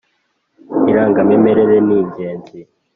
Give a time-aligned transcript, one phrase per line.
[0.89, 2.59] Irangamimerere ningenzi.